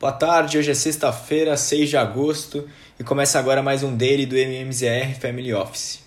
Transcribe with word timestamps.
Boa 0.00 0.12
tarde, 0.12 0.56
hoje 0.56 0.70
é 0.70 0.74
sexta-feira, 0.74 1.54
6 1.58 1.90
de 1.90 1.96
agosto 1.98 2.66
e 2.98 3.04
começa 3.04 3.38
agora 3.38 3.62
mais 3.62 3.82
um 3.82 3.94
daily 3.94 4.24
do 4.24 4.34
MMZR 4.34 5.14
Family 5.20 5.52
Office. 5.52 6.00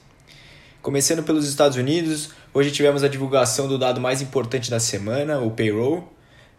Começando 0.82 1.22
pelos 1.22 1.48
Estados 1.48 1.78
Unidos, 1.78 2.32
hoje 2.52 2.72
tivemos 2.72 3.04
a 3.04 3.08
divulgação 3.08 3.68
do 3.68 3.78
dado 3.78 4.02
mais 4.02 4.20
importante 4.20 4.72
da 4.72 4.80
semana, 4.80 5.38
o 5.38 5.52
payroll. 5.52 6.12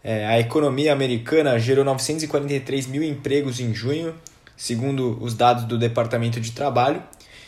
É, 0.04 0.24
a 0.26 0.38
economia 0.38 0.92
americana 0.92 1.58
gerou 1.58 1.84
943 1.84 2.86
mil 2.86 3.02
empregos 3.02 3.58
em 3.58 3.74
junho, 3.74 4.14
segundo 4.56 5.18
os 5.20 5.34
dados 5.34 5.64
do 5.64 5.76
Departamento 5.76 6.40
de 6.40 6.52
Trabalho, 6.52 7.02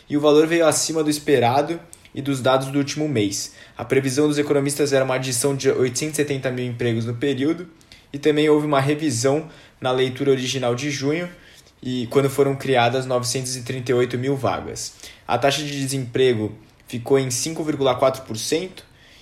e 0.09 0.17
o 0.17 0.19
valor 0.19 0.47
veio 0.47 0.67
acima 0.67 1.01
do 1.01 1.09
esperado 1.09 1.79
e 2.13 2.21
dos 2.21 2.41
dados 2.41 2.67
do 2.67 2.77
último 2.77 3.07
mês. 3.07 3.53
A 3.77 3.85
previsão 3.85 4.27
dos 4.27 4.37
economistas 4.37 4.91
era 4.91 5.05
uma 5.05 5.15
adição 5.15 5.55
de 5.55 5.71
870 5.71 6.51
mil 6.51 6.65
empregos 6.65 7.05
no 7.05 7.13
período 7.13 7.69
e 8.17 8.19
também 8.19 8.49
houve 8.49 8.65
uma 8.65 8.81
revisão 8.81 9.47
na 9.79 9.91
leitura 9.91 10.31
original 10.31 10.73
de 10.73 10.89
junho 10.89 11.29
e 11.83 12.07
quando 12.07 12.27
foram 12.31 12.55
criadas 12.55 13.05
938 13.05 14.17
mil 14.17 14.35
vagas. 14.35 14.95
A 15.27 15.37
taxa 15.37 15.61
de 15.61 15.69
desemprego 15.69 16.51
ficou 16.87 17.19
em 17.19 17.27
5,4% 17.27 18.69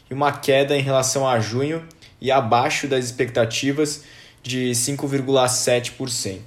e 0.10 0.14
uma 0.14 0.32
queda 0.32 0.78
em 0.78 0.82
relação 0.82 1.28
a 1.28 1.42
junho 1.42 1.84
e 2.22 2.32
abaixo 2.32 2.88
das 2.88 3.04
expectativas 3.04 4.06
de 4.42 4.72
5,7%. 4.72 6.40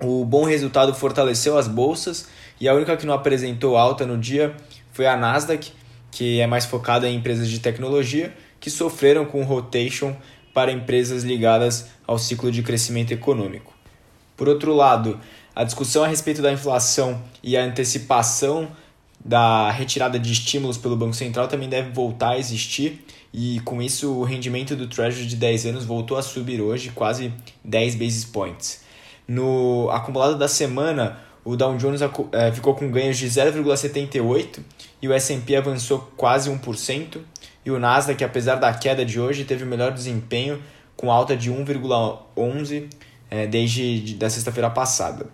O 0.00 0.24
bom 0.24 0.44
resultado 0.44 0.94
fortaleceu 0.94 1.58
as 1.58 1.66
bolsas 1.66 2.28
e 2.60 2.68
a 2.68 2.74
única 2.74 2.96
que 2.96 3.06
não 3.06 3.14
apresentou 3.14 3.76
alta 3.76 4.06
no 4.06 4.16
dia 4.16 4.54
foi 4.92 5.08
a 5.08 5.16
Nasdaq, 5.16 5.72
que 6.12 6.40
é 6.40 6.46
mais 6.46 6.64
focada 6.64 7.08
em 7.08 7.16
empresas 7.16 7.48
de 7.50 7.58
tecnologia, 7.58 8.32
que 8.60 8.70
sofreram 8.70 9.24
com 9.24 9.42
rotation 9.42 10.16
para 10.56 10.72
empresas 10.72 11.22
ligadas 11.22 11.88
ao 12.06 12.18
ciclo 12.18 12.50
de 12.50 12.62
crescimento 12.62 13.12
econômico. 13.12 13.74
Por 14.34 14.48
outro 14.48 14.74
lado, 14.74 15.20
a 15.54 15.62
discussão 15.64 16.02
a 16.02 16.06
respeito 16.06 16.40
da 16.40 16.50
inflação 16.50 17.22
e 17.42 17.58
a 17.58 17.62
antecipação 17.62 18.66
da 19.22 19.70
retirada 19.70 20.18
de 20.18 20.32
estímulos 20.32 20.78
pelo 20.78 20.96
Banco 20.96 21.12
Central 21.12 21.46
também 21.46 21.68
deve 21.68 21.90
voltar 21.90 22.30
a 22.30 22.38
existir 22.38 23.04
e 23.34 23.60
com 23.66 23.82
isso 23.82 24.10
o 24.10 24.24
rendimento 24.24 24.74
do 24.74 24.86
Treasury 24.86 25.26
de 25.26 25.36
10 25.36 25.66
anos 25.66 25.84
voltou 25.84 26.16
a 26.16 26.22
subir 26.22 26.58
hoje 26.62 26.90
quase 26.94 27.34
10 27.62 27.96
basis 27.96 28.24
points. 28.24 28.80
No 29.28 29.90
acumulado 29.90 30.38
da 30.38 30.48
semana, 30.48 31.18
o 31.44 31.54
Dow 31.54 31.76
Jones 31.76 32.00
eh, 32.00 32.52
ficou 32.52 32.74
com 32.74 32.90
ganhos 32.90 33.18
de 33.18 33.26
0,78 33.26 34.60
e 35.02 35.06
o 35.06 35.12
S&P 35.12 35.54
avançou 35.54 36.10
quase 36.16 36.50
1%, 36.50 37.18
e 37.66 37.70
o 37.72 37.80
Nasdaq, 37.80 38.22
apesar 38.22 38.54
da 38.54 38.72
queda 38.72 39.04
de 39.04 39.20
hoje, 39.20 39.44
teve 39.44 39.64
o 39.64 39.66
melhor 39.66 39.90
desempenho 39.90 40.62
com 40.96 41.10
alta 41.10 41.36
de 41.36 41.50
1,11 41.50 42.88
é, 43.28 43.44
desde 43.48 44.14
da 44.14 44.30
sexta-feira 44.30 44.70
passada. 44.70 45.26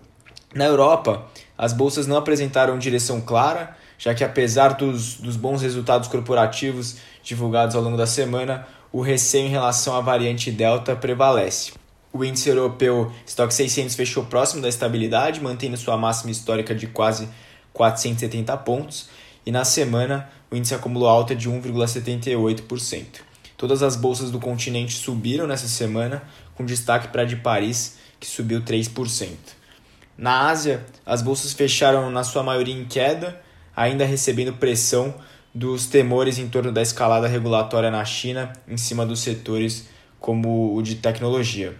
Na 0.55 0.65
Europa, 0.65 1.27
as 1.55 1.73
bolsas 1.73 2.07
não 2.07 2.17
apresentaram 2.17 2.79
direção 2.79 3.21
clara, 3.21 3.77
já 3.99 4.15
que 4.15 4.23
apesar 4.23 4.69
dos, 4.69 5.15
dos 5.15 5.37
bons 5.37 5.61
resultados 5.61 6.07
corporativos 6.07 6.97
divulgados 7.23 7.75
ao 7.75 7.83
longo 7.83 7.97
da 7.97 8.07
semana, 8.07 8.67
o 8.91 9.01
receio 9.01 9.45
em 9.45 9.49
relação 9.49 9.95
à 9.95 10.01
variante 10.01 10.51
Delta 10.51 10.95
prevalece. 10.95 11.73
O 12.11 12.25
índice 12.25 12.49
europeu 12.49 13.11
Stock 13.27 13.53
600 13.53 13.93
fechou 13.93 14.25
próximo 14.25 14.61
da 14.61 14.69
estabilidade, 14.69 15.39
mantendo 15.39 15.77
sua 15.77 15.97
máxima 15.97 16.31
histórica 16.31 16.73
de 16.73 16.87
quase 16.87 17.29
470 17.73 18.57
pontos, 18.57 19.07
e 19.45 19.51
na 19.51 19.65
semana 19.65 20.29
o 20.49 20.55
índice 20.55 20.75
acumulou 20.75 21.07
alta 21.07 21.35
de 21.35 21.49
1,78%. 21.49 23.21
Todas 23.57 23.81
as 23.81 23.95
bolsas 23.95 24.29
do 24.29 24.39
continente 24.39 24.93
subiram 24.93 25.47
nessa 25.47 25.67
semana, 25.67 26.23
com 26.55 26.65
destaque 26.65 27.07
para 27.07 27.23
a 27.23 27.25
de 27.25 27.37
Paris, 27.37 27.97
que 28.19 28.27
subiu 28.27 28.61
3%. 28.61 29.29
Na 30.17 30.49
Ásia, 30.49 30.85
as 31.05 31.21
bolsas 31.21 31.53
fecharam 31.53 32.09
na 32.11 32.23
sua 32.23 32.43
maioria 32.43 32.73
em 32.73 32.85
queda, 32.85 33.41
ainda 33.75 34.05
recebendo 34.05 34.53
pressão 34.53 35.13
dos 35.53 35.87
temores 35.87 36.37
em 36.37 36.47
torno 36.47 36.71
da 36.71 36.81
escalada 36.81 37.27
regulatória 37.27 37.89
na 37.89 38.03
China 38.05 38.53
em 38.67 38.77
cima 38.77 39.05
dos 39.05 39.21
setores 39.21 39.87
como 40.19 40.75
o 40.75 40.81
de 40.81 40.95
tecnologia. 40.95 41.75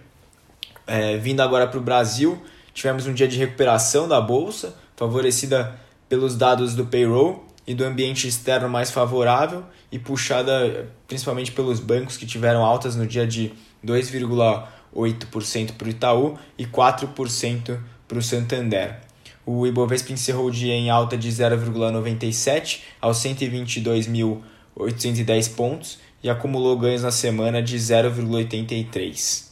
É, 0.86 1.16
vindo 1.16 1.40
agora 1.40 1.66
para 1.66 1.78
o 1.78 1.82
Brasil, 1.82 2.42
tivemos 2.72 3.06
um 3.06 3.14
dia 3.14 3.26
de 3.26 3.38
recuperação 3.38 4.06
da 4.06 4.20
bolsa, 4.20 4.74
favorecida 4.96 5.78
pelos 6.08 6.36
dados 6.36 6.74
do 6.74 6.86
payroll 6.86 7.43
e 7.66 7.74
do 7.74 7.84
ambiente 7.84 8.28
externo 8.28 8.68
mais 8.68 8.90
favorável 8.90 9.64
e 9.90 9.98
puxada 9.98 10.90
principalmente 11.06 11.52
pelos 11.52 11.80
bancos 11.80 12.16
que 12.16 12.24
tiveram 12.26 12.64
altas 12.64 12.96
no 12.96 13.06
dia 13.06 13.26
de 13.26 13.52
2,8% 13.84 15.72
para 15.72 15.86
o 15.86 15.90
Itaú 15.90 16.38
e 16.58 16.64
4% 16.66 17.78
para 18.06 18.18
o 18.18 18.22
Santander. 18.22 19.00
O 19.46 19.66
Ibovespa 19.66 20.12
encerrou 20.12 20.46
o 20.46 20.50
dia 20.50 20.74
em 20.74 20.90
alta 20.90 21.18
de 21.18 21.30
0,97 21.30 22.80
aos 23.00 23.18
122.810 23.18 25.54
pontos 25.54 25.98
e 26.22 26.30
acumulou 26.30 26.78
ganhos 26.78 27.02
na 27.02 27.10
semana 27.10 27.60
de 27.62 27.76
0,83. 27.76 29.44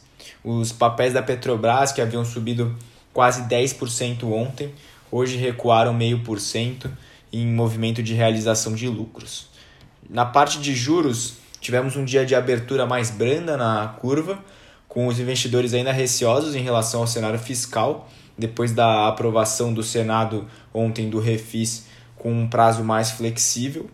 Os 0.43 0.71
papéis 0.71 1.13
da 1.13 1.21
Petrobras, 1.21 1.91
que 1.91 2.01
haviam 2.01 2.25
subido 2.25 2.75
quase 3.13 3.43
10% 3.43 4.23
ontem, 4.23 4.73
hoje 5.11 5.37
recuaram 5.37 5.95
0,5% 5.97 6.89
em 7.33 7.47
movimento 7.47 8.03
de 8.03 8.13
realização 8.13 8.75
de 8.75 8.87
lucros. 8.87 9.47
Na 10.07 10.23
parte 10.23 10.59
de 10.59 10.75
juros, 10.75 11.37
tivemos 11.59 11.95
um 11.95 12.05
dia 12.05 12.23
de 12.23 12.35
abertura 12.35 12.85
mais 12.85 13.09
branda 13.09 13.57
na 13.57 13.87
curva, 13.99 14.37
com 14.87 15.07
os 15.07 15.19
investidores 15.19 15.73
ainda 15.73 15.91
receosos 15.91 16.55
em 16.55 16.61
relação 16.61 17.01
ao 17.01 17.07
cenário 17.07 17.39
fiscal, 17.39 18.07
depois 18.37 18.71
da 18.71 19.07
aprovação 19.07 19.73
do 19.73 19.81
Senado 19.81 20.47
ontem 20.71 21.09
do 21.09 21.19
Refis 21.19 21.87
com 22.15 22.31
um 22.31 22.47
prazo 22.47 22.83
mais 22.83 23.11
flexível. 23.11 23.89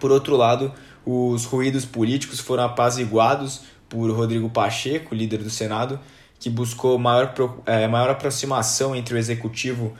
Por 0.00 0.10
outro 0.10 0.36
lado, 0.36 0.72
os 1.04 1.44
ruídos 1.44 1.84
políticos 1.84 2.40
foram 2.40 2.64
apaziguados 2.64 3.62
por 3.88 4.10
Rodrigo 4.10 4.48
Pacheco, 4.48 5.14
líder 5.14 5.38
do 5.38 5.50
Senado, 5.50 6.00
que 6.40 6.48
buscou 6.50 6.98
maior, 6.98 7.32
é, 7.66 7.86
maior 7.86 8.10
aproximação 8.10 8.96
entre 8.96 9.14
o 9.14 9.18
executivo 9.18 9.94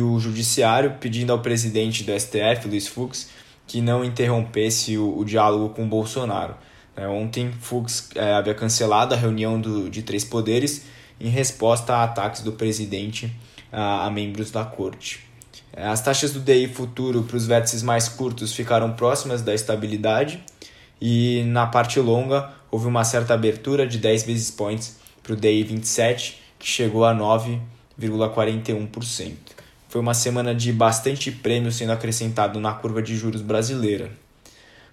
o 0.00 0.18
judiciário, 0.18 0.94
pedindo 1.00 1.32
ao 1.32 1.40
presidente 1.40 2.04
do 2.04 2.18
STF, 2.18 2.68
Luiz 2.68 2.86
Fux, 2.86 3.28
que 3.66 3.80
não 3.80 4.04
interrompesse 4.04 4.96
o, 4.96 5.18
o 5.18 5.24
diálogo 5.24 5.74
com 5.74 5.88
Bolsonaro. 5.88 6.54
É, 6.96 7.08
ontem, 7.08 7.50
Fux 7.52 8.10
é, 8.14 8.32
havia 8.32 8.54
cancelado 8.54 9.14
a 9.14 9.16
reunião 9.16 9.60
do, 9.60 9.90
de 9.90 10.02
três 10.02 10.24
poderes 10.24 10.84
em 11.20 11.28
resposta 11.28 11.94
a 11.94 12.04
ataques 12.04 12.42
do 12.42 12.52
presidente 12.52 13.34
a, 13.72 14.06
a 14.06 14.10
membros 14.10 14.50
da 14.50 14.64
corte. 14.64 15.24
É, 15.72 15.86
as 15.86 16.00
taxas 16.00 16.32
do 16.32 16.40
DI 16.40 16.68
futuro 16.68 17.22
para 17.24 17.36
os 17.36 17.46
vértices 17.46 17.82
mais 17.82 18.08
curtos 18.08 18.54
ficaram 18.54 18.92
próximas 18.92 19.42
da 19.42 19.54
estabilidade 19.54 20.42
e 21.00 21.42
na 21.46 21.66
parte 21.66 21.98
longa 21.98 22.52
houve 22.70 22.86
uma 22.86 23.04
certa 23.04 23.34
abertura 23.34 23.86
de 23.86 23.98
10 23.98 24.22
basis 24.22 24.50
points 24.50 24.98
para 25.22 25.32
o 25.32 25.36
DI 25.36 25.62
27, 25.64 26.40
que 26.58 26.66
chegou 26.66 27.04
a 27.04 27.14
9,41%. 27.14 29.34
Foi 29.94 30.00
uma 30.00 30.12
semana 30.12 30.52
de 30.52 30.72
bastante 30.72 31.30
prêmio 31.30 31.70
sendo 31.70 31.92
acrescentado 31.92 32.58
na 32.58 32.72
curva 32.72 33.00
de 33.00 33.14
juros 33.14 33.40
brasileira. 33.40 34.10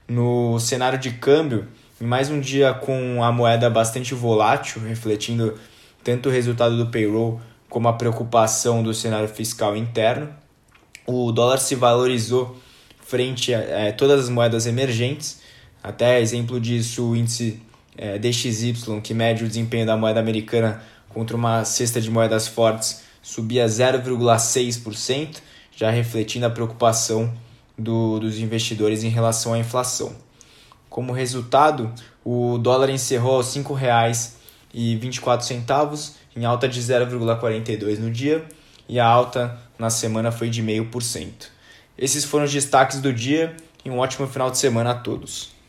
No 0.07 0.59
cenário 0.59 0.99
de 0.99 1.09
câmbio, 1.09 1.67
mais 1.99 2.29
um 2.29 2.39
dia 2.39 2.71
com 2.71 3.23
a 3.23 3.31
moeda 3.31 3.67
bastante 3.67 4.13
volátil, 4.13 4.79
refletindo 4.83 5.57
tanto 6.03 6.29
o 6.29 6.31
resultado 6.31 6.77
do 6.77 6.91
payroll 6.91 7.41
como 7.67 7.87
a 7.87 7.93
preocupação 7.93 8.83
do 8.83 8.93
cenário 8.93 9.27
fiscal 9.27 9.75
interno, 9.75 10.29
o 11.07 11.31
dólar 11.31 11.57
se 11.57 11.73
valorizou 11.73 12.55
frente 13.03 13.55
a 13.55 13.59
é, 13.59 13.91
todas 13.91 14.25
as 14.25 14.29
moedas 14.29 14.67
emergentes. 14.67 15.41
Até 15.81 16.21
exemplo 16.21 16.59
disso, 16.59 17.09
o 17.09 17.15
índice 17.15 17.59
é, 17.97 18.19
DXY, 18.19 19.01
que 19.01 19.15
mede 19.15 19.45
o 19.45 19.47
desempenho 19.47 19.87
da 19.87 19.97
moeda 19.97 20.19
americana 20.19 20.79
contra 21.09 21.35
uma 21.35 21.65
cesta 21.65 21.99
de 21.99 22.11
moedas 22.11 22.47
fortes, 22.47 23.09
subia 23.21 23.65
0,6%, 23.65 25.37
já 25.75 25.89
refletindo 25.89 26.45
a 26.45 26.49
preocupação 26.49 27.33
do, 27.77 28.19
dos 28.19 28.39
investidores 28.39 29.03
em 29.03 29.09
relação 29.09 29.53
à 29.53 29.59
inflação. 29.59 30.15
Como 30.89 31.11
resultado, 31.13 31.93
o 32.23 32.57
dólar 32.57 32.89
encerrou 32.89 33.35
aos 33.35 33.53
R$ 33.55 33.63
5,24, 33.63 36.11
em 36.35 36.45
alta 36.45 36.67
de 36.67 36.81
0,42 36.81 37.99
no 37.99 38.11
dia, 38.11 38.43
e 38.87 38.99
a 38.99 39.05
alta 39.05 39.59
na 39.79 39.89
semana 39.89 40.31
foi 40.31 40.49
de 40.49 40.61
0,5%. 40.61 41.47
Esses 41.97 42.23
foram 42.25 42.45
os 42.45 42.51
destaques 42.51 42.99
do 42.99 43.11
dia 43.13 43.55
e 43.85 43.89
um 43.89 43.99
ótimo 43.99 44.27
final 44.27 44.51
de 44.51 44.57
semana 44.57 44.91
a 44.91 44.95
todos. 44.95 45.60